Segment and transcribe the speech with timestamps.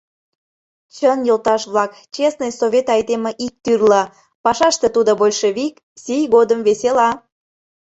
[0.95, 4.01] Чын, йолташ-влак, честный совет айдеме ик тӱрлӧ—
[4.43, 7.09] пашаште тудо большевик, сий годым весела.